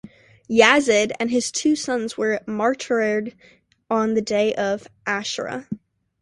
[0.49, 3.35] Yazid and his two sons were martyred
[3.87, 5.67] on the Day of Ashura.